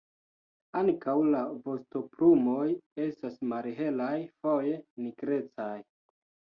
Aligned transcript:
Ankaŭ 0.79 1.15
la 1.35 1.41
vostoplumoj 1.67 2.65
estas 3.07 3.39
malhelaj, 3.53 4.13
foje 4.45 4.85
nigrecaj. 5.07 5.75